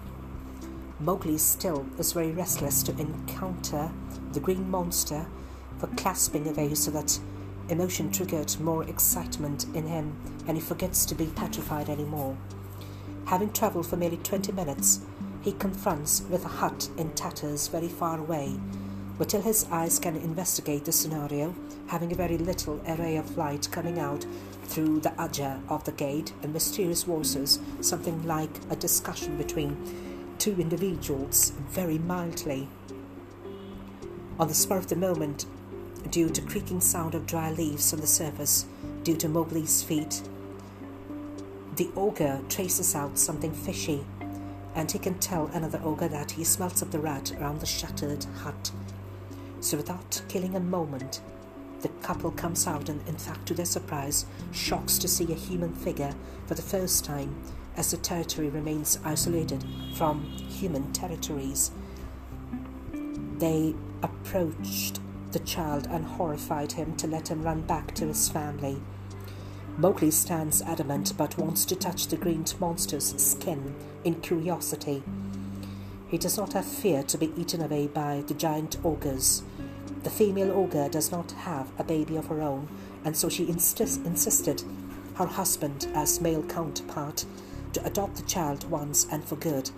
Mowgli 1.01 1.38
still 1.38 1.86
is 2.00 2.13
very 2.13 2.31
restless 2.31 2.81
to 2.84 2.98
encounter 2.98 3.91
the 4.31 4.39
green 4.39 4.72
monster 4.72 5.25
for 5.79 5.88
clasping 5.88 6.48
away 6.48 6.74
so 6.75 6.91
that 6.91 7.20
emotion 7.72 8.12
triggered 8.12 8.60
more 8.60 8.84
excitement 8.84 9.66
in 9.74 9.88
him 9.88 10.16
and 10.48 10.58
he 10.58 10.62
forgets 10.62 11.06
to 11.06 11.16
be 11.16 11.28
petrified 11.28 11.90
anymore. 11.90 12.38
Having 13.25 13.54
travelled 13.54 13.88
for 13.88 13.96
nearly 13.96 14.18
twenty 14.18 14.51
minutes, 14.51 15.01
he 15.42 15.54
confronts 15.54 16.22
with 16.30 16.46
a 16.46 16.50
hut 16.50 16.90
in 16.98 17.12
tatters 17.12 17.68
very 17.68 17.88
far 17.88 18.20
away, 18.20 18.60
but 19.18 19.30
till 19.30 19.42
his 19.42 19.66
eyes 19.72 20.00
can 20.00 20.16
investigate 20.16 20.86
the 20.86 20.92
scenario, 20.92 21.56
having 21.88 22.12
a 22.12 22.16
very 22.16 22.38
little 22.38 22.82
array 22.88 23.16
of 23.18 23.38
light 23.38 23.70
coming 23.72 24.00
out 24.00 24.25
through 24.66 25.00
the 25.00 25.13
ajar 25.24 25.60
of 25.70 25.84
the 25.84 25.92
gate 25.92 26.34
and 26.44 26.54
mysterious 26.54 27.04
voices, 27.04 27.60
something 27.82 28.25
like 28.25 28.50
a 28.70 28.75
discussion 28.75 29.38
between 29.38 29.78
two 30.40 30.60
individuals, 30.60 31.51
very 31.70 31.98
mildly. 32.00 32.68
On 34.40 34.48
the 34.48 34.54
spur 34.54 34.78
of 34.78 34.88
the 34.88 34.96
moment, 34.96 35.46
due 36.10 36.29
to 36.29 36.41
creaking 36.41 36.81
sound 36.81 37.15
of 37.15 37.27
dry 37.27 37.51
leaves 37.51 37.93
on 37.93 38.01
the 38.01 38.08
surface, 38.08 38.65
due 39.03 39.15
to 39.17 39.27
Mowgli's 39.27 39.84
feet, 39.84 40.22
the 41.75 41.89
ogre 41.96 42.41
traces 42.50 42.96
out 42.96 43.17
something 43.17 43.53
fishy 43.53 44.03
and 44.75 44.91
he 44.91 45.00
can 45.00 45.17
tell 45.20 45.48
another 45.48 45.81
ogre 45.84 46.08
that 46.08 46.31
he 46.31 46.43
smells 46.43 46.81
of 46.81 46.91
the 46.91 47.00
rat 47.00 47.31
around 47.34 47.60
the 47.60 47.65
shattered 47.65 48.24
hut. 48.43 48.72
So 49.60 49.77
without 49.77 50.22
killing 50.27 50.55
a 50.55 50.60
moment, 50.60 51.22
the 51.81 51.89
couple 52.03 52.31
comes 52.31 52.67
out 52.67 52.89
and, 52.89 53.05
in 53.08 53.17
fact, 53.17 53.48
to 53.48 53.53
their 53.53 53.65
surprise, 53.65 54.25
shocks 54.51 54.98
to 55.00 55.08
see 55.08 55.31
a 55.31 55.36
human 55.36 55.74
figure 55.74 56.13
for 56.46 56.53
the 56.53 56.62
first 56.62 57.03
time 57.03 57.36
as 57.75 57.91
the 57.91 57.98
territory 57.98 58.50
remains 58.50 59.00
isolated 59.03 59.63
from 59.96 60.24
human 60.24 60.91
territories. 60.93 61.72
They 63.38 63.74
approached 64.03 65.00
the 65.31 65.39
child 65.39 65.88
and 65.89 66.05
horrified 66.05 66.73
him 66.73 66.95
to 66.97 67.07
let 67.07 67.29
him 67.29 67.43
run 67.43 67.61
back 67.61 67.93
to 67.95 68.07
his 68.07 68.29
family. 68.29 68.81
Mowgli 69.77 70.11
stands 70.11 70.61
adamant 70.61 71.13
but 71.17 71.38
wants 71.38 71.65
to 71.65 71.75
touch 71.75 72.07
the 72.07 72.17
green 72.17 72.45
monster's 72.59 73.15
skin 73.21 73.73
in 74.03 74.15
curiosity. 74.21 75.03
He 76.07 76.17
does 76.17 76.38
not 76.38 76.53
have 76.53 76.65
fear 76.65 77.03
to 77.03 77.17
be 77.17 77.31
eaten 77.38 77.61
away 77.61 77.88
by 77.88 78.23
the 78.27 78.33
giant 78.33 78.77
ogres. 78.83 79.43
The 80.03 80.09
female 80.09 80.51
ogre 80.51 80.89
does 80.89 81.11
not 81.11 81.31
have 81.31 81.71
a 81.79 81.83
baby 81.83 82.17
of 82.17 82.27
her 82.27 82.41
own, 82.41 82.67
and 83.05 83.15
so 83.15 83.29
she 83.29 83.47
insist- 83.47 84.05
insisted 84.05 84.63
her 85.15 85.25
husband, 85.25 85.88
as 85.93 86.19
male 86.19 86.43
counterpart, 86.43 87.25
to 87.73 87.85
adopt 87.85 88.15
the 88.15 88.23
child 88.23 88.69
once 88.69 89.07
and 89.11 89.23
for 89.23 89.35
good. 89.35 89.69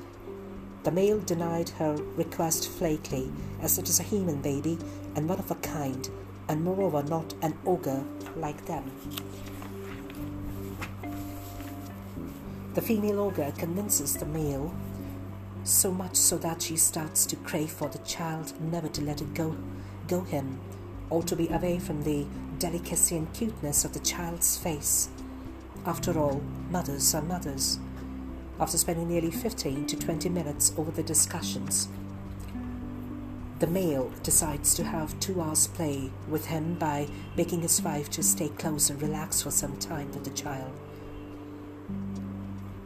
The 0.83 0.91
male 0.91 1.19
denied 1.19 1.69
her 1.69 1.95
request 2.15 2.69
flatly, 2.69 3.31
as 3.61 3.77
it 3.77 3.87
is 3.87 3.99
a 3.99 4.03
human 4.03 4.41
baby 4.41 4.77
and 5.15 5.29
one 5.29 5.39
of 5.39 5.49
a 5.49 5.55
kind, 5.55 6.09
and 6.49 6.63
moreover 6.63 7.03
not 7.03 7.33
an 7.41 7.57
ogre 7.65 8.03
like 8.35 8.65
them. 8.65 8.91
The 12.73 12.81
female 12.81 13.19
ogre 13.19 13.53
convinces 13.57 14.17
the 14.17 14.25
male 14.25 14.73
so 15.63 15.91
much 15.91 16.15
so 16.17 16.37
that 16.39 16.61
she 16.61 16.75
starts 16.75 17.25
to 17.27 17.35
crave 17.37 17.71
for 17.71 17.87
the 17.87 17.99
child, 17.99 18.53
never 18.59 18.89
to 18.89 19.01
let 19.01 19.21
it 19.21 19.33
go, 19.33 19.55
go 20.07 20.21
him, 20.21 20.59
or 21.09 21.23
to 21.23 21.35
be 21.35 21.47
away 21.47 21.79
from 21.79 22.03
the 22.03 22.25
delicacy 22.59 23.15
and 23.15 23.31
cuteness 23.33 23.85
of 23.85 23.93
the 23.93 23.99
child's 23.99 24.57
face. 24.57 25.07
After 25.85 26.19
all, 26.19 26.41
mothers 26.69 27.15
are 27.15 27.21
mothers. 27.21 27.79
After 28.59 28.77
spending 28.77 29.09
nearly 29.09 29.31
15 29.31 29.87
to 29.87 29.97
20 29.97 30.29
minutes 30.29 30.73
over 30.77 30.91
the 30.91 31.03
discussions, 31.03 31.87
the 33.59 33.67
male 33.67 34.11
decides 34.21 34.75
to 34.75 34.83
have 34.83 35.19
two 35.19 35.41
hours 35.41 35.67
play 35.67 36.11
with 36.27 36.45
him 36.45 36.75
by 36.75 37.07
making 37.35 37.61
his 37.61 37.81
wife 37.81 38.09
to 38.11 38.21
stay 38.21 38.49
close 38.49 38.89
and 38.89 39.01
relax 39.01 39.41
for 39.41 39.51
some 39.51 39.77
time 39.77 40.11
with 40.11 40.23
the 40.23 40.29
child. 40.31 40.71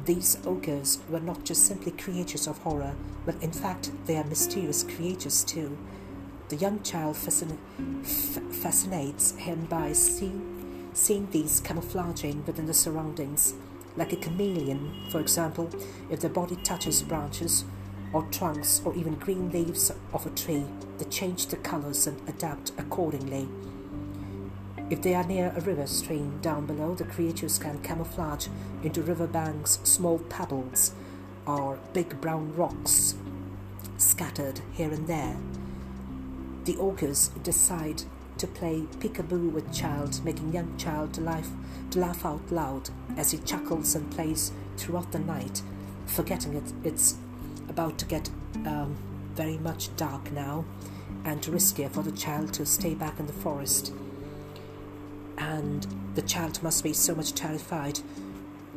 These 0.05 0.37
ogres 0.45 0.99
were 1.09 1.19
not 1.19 1.43
just 1.43 1.65
simply 1.65 1.91
creatures 1.91 2.47
of 2.47 2.59
horror, 2.59 2.95
but 3.25 3.41
in 3.43 3.51
fact 3.51 3.91
they 4.05 4.15
are 4.15 4.23
mysterious 4.23 4.83
creatures 4.83 5.43
too. 5.43 5.77
The 6.47 6.55
young 6.55 6.81
child 6.81 7.17
fascin- 7.17 7.57
f- 8.03 8.55
fascinates 8.55 9.31
him 9.31 9.65
by 9.65 9.91
seeing, 9.91 10.91
seeing 10.93 11.27
these 11.31 11.59
camouflaging 11.59 12.45
within 12.45 12.67
the 12.67 12.73
surroundings. 12.73 13.53
Like 13.97 14.13
a 14.13 14.17
chameleon, 14.17 14.93
for 15.09 15.19
example, 15.19 15.69
if 16.11 16.19
their 16.19 16.29
body 16.29 16.55
touches 16.57 17.01
branches 17.01 17.65
or 18.13 18.21
trunks 18.31 18.81
or 18.85 18.95
even 18.95 19.15
green 19.15 19.51
leaves 19.51 19.91
of 20.13 20.25
a 20.25 20.29
tree, 20.29 20.63
they 20.99 21.05
change 21.05 21.47
the 21.47 21.57
colors 21.57 22.05
and 22.05 22.17
adapt 22.29 22.71
accordingly. 22.77 23.49
If 24.91 25.01
they 25.01 25.15
are 25.15 25.23
near 25.25 25.51
a 25.55 25.61
river 25.61 25.87
stream 25.87 26.39
down 26.41 26.67
below, 26.67 26.93
the 26.93 27.03
creatures 27.05 27.57
can 27.57 27.79
camouflage 27.79 28.47
into 28.83 29.01
riverbanks, 29.01 29.79
small 29.83 30.19
pebbles, 30.29 30.93
or 31.47 31.79
big 31.93 32.21
brown 32.21 32.55
rocks 32.55 33.15
scattered 33.97 34.61
here 34.73 34.91
and 34.91 35.07
there. 35.07 35.35
The 36.65 36.75
orcas 36.75 37.31
decide 37.43 38.03
to 38.39 38.47
play 38.47 38.81
peekaboo 38.99 39.51
with 39.51 39.73
child, 39.73 40.23
making 40.23 40.53
young 40.53 40.75
child 40.77 41.13
to 41.13 41.21
laugh, 41.21 41.49
to 41.91 41.99
laugh 41.99 42.25
out 42.25 42.51
loud 42.51 42.89
as 43.15 43.31
he 43.31 43.37
chuckles 43.39 43.95
and 43.95 44.09
plays 44.11 44.51
throughout 44.77 45.11
the 45.11 45.19
night, 45.19 45.61
forgetting 46.05 46.53
it, 46.53 46.73
it's 46.83 47.17
about 47.69 47.97
to 47.97 48.05
get 48.05 48.29
um, 48.65 48.95
very 49.33 49.57
much 49.57 49.95
dark 49.97 50.31
now 50.31 50.65
and 51.25 51.41
riskier 51.43 51.91
for 51.91 52.03
the 52.03 52.11
child 52.11 52.53
to 52.53 52.65
stay 52.65 52.93
back 52.93 53.19
in 53.19 53.27
the 53.27 53.33
forest 53.33 53.91
and 55.37 55.87
the 56.15 56.21
child 56.21 56.61
must 56.63 56.83
be 56.83 56.93
so 56.93 57.13
much 57.13 57.33
terrified 57.33 57.99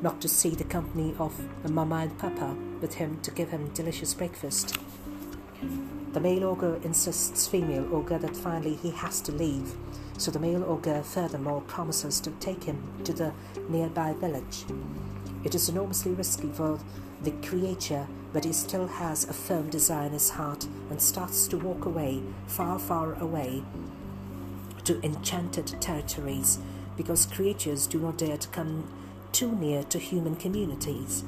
not 0.03 0.21
to 0.21 0.29
see 0.29 0.51
the 0.51 0.65
company 0.65 1.15
of 1.19 1.35
the 1.63 1.71
Mama 1.71 1.97
and 1.97 2.19
Papa 2.19 2.57
with 2.81 2.95
him 2.95 3.19
to 3.23 3.31
give 3.31 3.51
him 3.51 3.69
delicious 3.75 4.15
breakfast. 4.15 4.79
The 6.13 6.21
male 6.21 6.45
ogre 6.45 6.81
insists 6.83 7.47
female 7.47 7.87
ogre 7.95 8.19
that 8.19 8.37
finally 8.37 8.75
he 8.75 8.91
has 8.91 9.21
to 9.21 9.33
leave, 9.33 9.77
so 10.19 10.33
the 10.33 10.41
male 10.41 10.65
ogre 10.65 11.05
furthermore 11.05 11.61
promises 11.61 12.19
to 12.21 12.33
take 12.41 12.65
him 12.65 12.83
to 13.05 13.13
the 13.13 13.33
nearby 13.69 14.15
village. 14.15 14.65
It 15.45 15.55
is 15.55 15.69
enormously 15.69 16.11
risky 16.11 16.49
for 16.49 16.81
the 17.23 17.31
creature, 17.47 18.09
but 18.33 18.45
he 18.45 18.53
still 18.53 18.89
has 18.89 19.29
a 19.29 19.33
firm 19.33 19.71
desire 19.71 20.07
in 20.07 20.13
his 20.13 20.31
heart 20.31 20.67
and 20.91 21.01
starts 21.01 21.47
to 21.47 21.59
walk 21.59 21.85
away, 21.85 22.23
far, 22.49 22.81
far 22.81 23.15
away, 23.15 23.63
to 24.83 25.01
enchanted 25.05 25.81
territories 25.81 26.59
because 26.97 27.25
creatures 27.25 27.87
do 27.87 28.01
not 28.01 28.19
dare 28.19 28.37
to 28.37 28.49
come 28.49 28.85
too 29.31 29.53
near 29.53 29.85
to 29.85 29.99
human 30.01 30.35
communities 30.35 31.23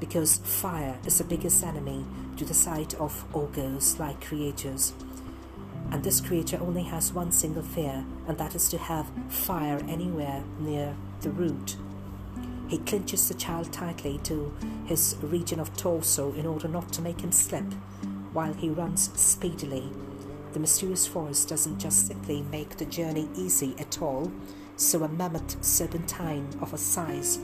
because 0.00 0.38
fire 0.38 0.98
is 1.06 1.18
the 1.18 1.24
biggest 1.24 1.62
enemy 1.62 2.04
to 2.36 2.44
the 2.44 2.54
sight 2.54 2.94
of 2.94 3.24
ogres 3.34 3.98
like 3.98 4.24
creatures. 4.24 4.92
And 5.90 6.02
this 6.02 6.20
creature 6.20 6.58
only 6.60 6.82
has 6.84 7.12
one 7.12 7.32
single 7.32 7.62
fear, 7.62 8.04
and 8.26 8.38
that 8.38 8.54
is 8.54 8.68
to 8.70 8.78
have 8.78 9.10
fire 9.28 9.80
anywhere 9.88 10.42
near 10.58 10.94
the 11.20 11.30
root. 11.30 11.76
He 12.68 12.78
clinches 12.78 13.28
the 13.28 13.34
child 13.34 13.72
tightly 13.72 14.18
to 14.24 14.52
his 14.86 15.16
region 15.22 15.60
of 15.60 15.76
torso 15.76 16.32
in 16.32 16.46
order 16.46 16.68
not 16.68 16.92
to 16.94 17.02
make 17.02 17.20
him 17.20 17.32
slip 17.32 17.72
while 18.32 18.54
he 18.54 18.70
runs 18.70 19.12
speedily 19.20 19.90
the 20.54 20.60
mysterious 20.60 21.04
forest 21.04 21.48
doesn't 21.48 21.80
just 21.80 22.06
simply 22.06 22.42
make 22.42 22.76
the 22.76 22.84
journey 22.84 23.28
easy 23.34 23.74
at 23.76 24.00
all, 24.00 24.30
so 24.76 25.02
a 25.02 25.08
mammoth 25.08 25.62
serpentine 25.64 26.48
of 26.60 26.72
a 26.72 26.78
size 26.78 27.40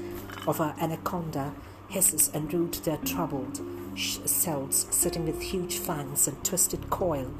of 0.47 0.61
an 0.61 0.73
anaconda 0.81 1.53
hisses 1.89 2.31
and 2.33 2.55
roots 2.55 2.79
their 2.79 2.99
troubled 2.99 3.61
cells, 3.97 4.87
sitting 4.91 5.27
with 5.27 5.41
huge 5.41 5.79
fangs 5.79 6.29
and 6.29 6.43
twisted 6.45 6.91
coil, 6.91 7.31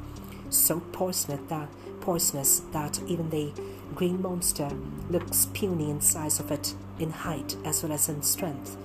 so 0.49 0.79
poisonous 0.91 1.41
that, 1.47 1.69
poisonous 2.01 2.61
that 2.71 3.01
even 3.07 3.29
the 3.29 3.51
green 3.95 4.21
monster 4.21 4.69
looks 5.09 5.47
puny 5.53 5.89
in 5.89 6.01
size 6.01 6.39
of 6.39 6.51
it 6.51 6.73
in 6.99 7.11
height 7.11 7.55
as 7.65 7.83
well 7.83 7.91
as 7.91 8.09
in 8.09 8.21
strength. 8.21 8.77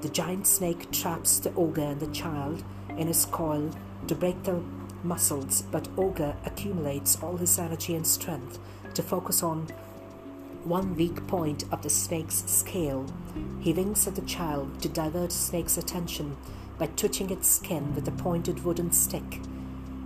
The 0.00 0.08
giant 0.08 0.46
snake 0.46 0.90
traps 0.90 1.38
the 1.38 1.52
ogre 1.54 1.82
and 1.82 2.00
the 2.00 2.12
child 2.12 2.62
in 2.96 3.06
his 3.08 3.24
coil 3.26 3.70
to 4.06 4.14
break 4.14 4.42
the 4.44 4.60
muscles, 5.02 5.62
but 5.70 5.88
Ogre 5.96 6.36
accumulates 6.44 7.22
all 7.22 7.36
his 7.36 7.58
energy 7.58 7.94
and 7.94 8.06
strength 8.06 8.58
to 8.94 9.02
focus 9.02 9.42
on 9.42 9.68
one 10.64 10.94
weak 10.96 11.26
point 11.26 11.64
of 11.72 11.82
the 11.82 11.90
snake's 11.90 12.44
scale. 12.46 13.06
He 13.60 13.72
winks 13.72 14.06
at 14.06 14.14
the 14.14 14.22
child 14.22 14.80
to 14.82 14.88
divert 14.88 15.32
snake's 15.32 15.78
attention 15.78 16.36
by 16.78 16.86
twitching 16.86 17.30
its 17.30 17.48
skin 17.48 17.94
with 17.94 18.06
a 18.08 18.12
pointed 18.12 18.64
wooden 18.64 18.92
stick, 18.92 19.40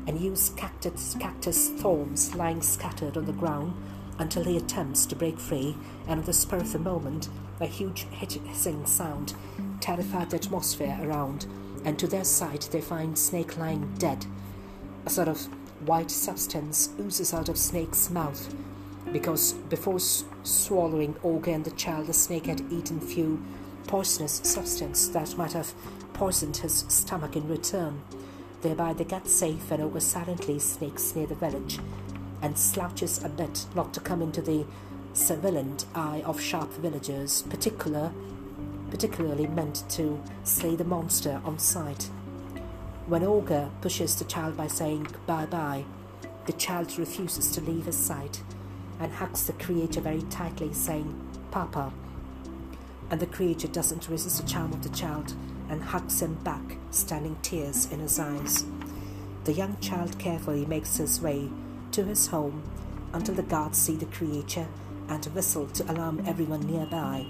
and 0.06 0.20
use 0.20 0.50
cactus, 0.50 1.16
cactus 1.20 1.68
thorns 1.70 2.34
lying 2.34 2.62
scattered 2.62 3.16
on 3.16 3.26
the 3.26 3.32
ground 3.32 3.74
until 4.18 4.44
he 4.44 4.56
attempts 4.56 5.06
to 5.06 5.16
break 5.16 5.38
free, 5.38 5.76
and 6.08 6.20
at 6.20 6.26
the 6.26 6.32
spur 6.32 6.56
of 6.56 6.72
the 6.72 6.78
moment, 6.78 7.28
a 7.60 7.66
huge 7.66 8.06
hissing 8.10 8.84
sound 8.86 9.34
terrified 9.80 10.30
the 10.30 10.36
atmosphere 10.36 10.98
around, 11.02 11.46
and 11.84 11.98
to 11.98 12.06
their 12.06 12.24
sight 12.24 12.68
they 12.72 12.80
find 12.80 13.18
Snake 13.18 13.56
lying 13.58 13.92
dead. 13.98 14.26
A 15.06 15.10
sort 15.10 15.28
of 15.28 15.40
white 15.86 16.10
substance 16.10 16.90
oozes 17.00 17.34
out 17.34 17.48
of 17.48 17.58
Snake's 17.58 18.10
mouth 18.10 18.54
because 19.12 19.52
before 19.68 19.96
s- 19.96 20.24
swallowing 20.42 21.16
Ogre 21.24 21.50
and 21.50 21.64
the 21.64 21.70
child, 21.72 22.06
the 22.06 22.12
snake 22.12 22.46
had 22.46 22.60
eaten 22.72 23.00
few 23.00 23.42
poisonous 23.86 24.40
substance 24.44 25.08
that 25.08 25.36
might 25.36 25.52
have 25.52 25.74
poisoned 26.22 26.58
his 26.58 26.84
stomach 26.86 27.34
in 27.34 27.48
return. 27.48 28.00
Thereby 28.60 28.92
they 28.92 29.02
get 29.02 29.26
safe 29.26 29.72
and 29.72 29.82
Ogre 29.82 29.98
silently 29.98 30.60
sneaks 30.60 31.16
near 31.16 31.26
the 31.26 31.34
village 31.34 31.80
and 32.42 32.56
slouches 32.56 33.24
a 33.24 33.28
bit 33.28 33.66
not 33.74 33.92
to 33.92 33.98
come 33.98 34.22
into 34.22 34.40
the 34.40 34.64
surveillant 35.14 35.84
eye 35.96 36.22
of 36.24 36.40
sharp 36.40 36.72
villagers, 36.74 37.42
particular, 37.42 38.12
particularly 38.88 39.48
meant 39.48 39.82
to 39.88 40.22
slay 40.44 40.76
the 40.76 40.84
monster 40.84 41.42
on 41.44 41.58
sight. 41.58 42.04
When 43.08 43.24
Ogre 43.24 43.68
pushes 43.80 44.14
the 44.14 44.24
child 44.24 44.56
by 44.56 44.68
saying 44.68 45.08
bye 45.26 45.46
bye, 45.46 45.84
the 46.46 46.52
child 46.52 46.96
refuses 47.00 47.50
to 47.50 47.60
leave 47.60 47.86
his 47.86 47.98
sight 47.98 48.44
and 49.00 49.12
hugs 49.12 49.48
the 49.48 49.54
creature 49.54 50.00
very 50.00 50.22
tightly, 50.30 50.72
saying, 50.72 51.20
Papa. 51.50 51.92
And 53.10 53.18
the 53.18 53.26
creature 53.26 53.66
doesn't 53.66 54.08
resist 54.08 54.40
the 54.40 54.48
charm 54.48 54.72
of 54.72 54.84
the 54.84 54.96
child 54.96 55.34
and 55.72 55.82
hugs 55.82 56.22
him 56.22 56.34
back, 56.44 56.76
standing 56.92 57.36
tears 57.42 57.90
in 57.90 57.98
his 57.98 58.20
eyes. 58.20 58.64
The 59.42 59.52
young 59.52 59.76
child 59.80 60.20
carefully 60.20 60.64
makes 60.66 60.98
his 60.98 61.20
way 61.20 61.48
to 61.90 62.04
his 62.04 62.28
home 62.28 62.62
until 63.12 63.34
the 63.34 63.42
guards 63.42 63.78
see 63.78 63.96
the 63.96 64.06
creature 64.06 64.68
and 65.08 65.24
whistle 65.26 65.66
to 65.66 65.90
alarm 65.90 66.22
everyone 66.24 66.60
nearby. 66.60 67.26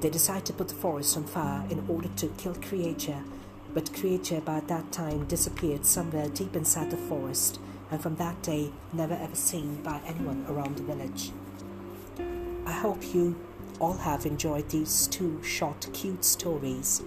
They 0.00 0.08
decide 0.08 0.46
to 0.46 0.54
put 0.54 0.68
the 0.68 0.74
forest 0.74 1.14
on 1.18 1.24
fire 1.24 1.62
in 1.68 1.84
order 1.86 2.08
to 2.16 2.28
kill 2.38 2.54
creature 2.54 3.22
but 3.76 3.92
creature 3.92 4.40
by 4.40 4.60
that 4.60 4.90
time 4.90 5.26
disappeared 5.26 5.84
somewhere 5.84 6.30
deep 6.30 6.56
inside 6.56 6.90
the 6.90 6.96
forest, 6.96 7.60
and 7.90 8.00
from 8.00 8.16
that 8.16 8.40
day 8.40 8.70
never 8.94 9.12
ever 9.12 9.36
seen 9.36 9.82
by 9.82 10.00
anyone 10.06 10.46
around 10.48 10.78
the 10.78 10.82
village. 10.82 11.30
I 12.64 12.72
hope 12.72 13.14
you 13.14 13.38
all 13.78 13.94
have 13.94 14.26
enjoyed 14.26 14.68
these 14.68 15.06
two 15.08 15.42
short, 15.42 15.88
cute 15.92 16.24
stories, 16.24 17.02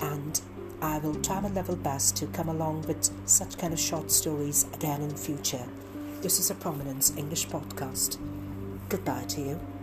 and 0.00 0.40
I 0.82 0.98
will 0.98 1.14
try 1.16 1.40
my 1.40 1.48
level 1.48 1.76
best 1.76 2.16
to 2.16 2.26
come 2.26 2.48
along 2.48 2.82
with 2.82 3.10
such 3.26 3.56
kind 3.56 3.72
of 3.72 3.80
short 3.80 4.10
stories 4.10 4.66
again 4.74 5.00
in 5.02 5.14
future. 5.16 5.66
This 6.20 6.38
is 6.38 6.50
a 6.50 6.54
Prominence 6.54 7.16
English 7.16 7.48
podcast. 7.48 8.18
Goodbye 8.88 9.24
to 9.28 9.40
you. 9.40 9.73